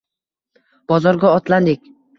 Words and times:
Bozorga 0.93 1.37
otlandik... 1.43 1.91